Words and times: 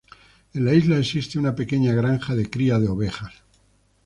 En 0.55 0.65
la 0.65 0.73
isla 0.73 0.97
existe 0.97 1.37
una 1.37 1.53
pequeña 1.53 1.93
granja 1.93 2.33
de 2.33 2.49
cría 2.49 2.79
de 2.79 2.87
ovejas. 2.87 3.33